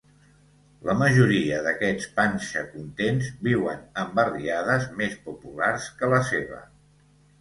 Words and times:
La 0.89 0.93
majoria 1.01 1.59
d'aquests 1.67 2.07
panxacontents 2.15 3.29
viuen 3.49 3.85
en 4.05 4.17
barriades 4.21 4.89
més 5.03 5.15
populars 5.29 5.87
que 6.01 6.11
la 6.15 6.27
seva. 6.33 6.65